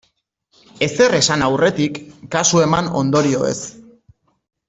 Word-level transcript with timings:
Ezer 0.85 1.17
esan 1.17 1.43
aurretik, 1.47 2.01
kasu 2.37 2.63
eman 2.69 2.91
ondorioez. 3.03 3.57